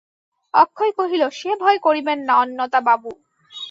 [0.53, 3.11] অক্ষয় কহিল, সে ভয় করিবেন না অন্নদাবাবু।